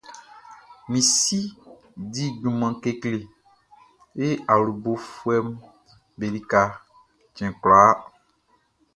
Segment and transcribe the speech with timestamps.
[0.91, 1.39] Min si
[2.13, 3.19] di junman kekle
[4.25, 5.47] e awlobofuɛʼm
[6.17, 6.61] be lika
[7.35, 8.07] cɛn kwlakwla.